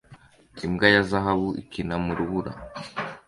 Imbwa 0.65 0.87
ya 0.93 1.01
zahabu 1.09 1.47
ikina 1.61 1.95
mu 2.03 2.11
rubura 2.17 2.51